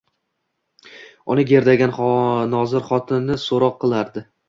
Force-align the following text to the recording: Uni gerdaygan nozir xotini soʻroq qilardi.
Uni 1.35 1.45
gerdaygan 1.53 1.95
nozir 2.57 2.91
xotini 2.91 3.41
soʻroq 3.49 3.83
qilardi. 3.87 4.31